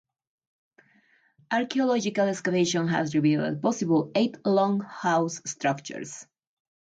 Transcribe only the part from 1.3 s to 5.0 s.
Archaeological excavation has revealed possibly eight long